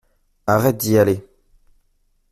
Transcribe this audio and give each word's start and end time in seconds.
Arrête 0.47 0.77
d’y 0.77 0.97
aller. 0.97 1.23